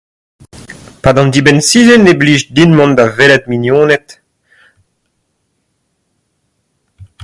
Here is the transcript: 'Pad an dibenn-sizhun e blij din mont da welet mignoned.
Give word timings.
'Pad 1.01 1.15
an 1.21 1.29
dibenn-sizhun 1.33 2.11
e 2.11 2.13
blij 2.21 2.41
din 2.55 2.71
mont 2.77 2.95
da 2.97 3.05
welet 3.15 3.43
mignoned. 3.49 4.07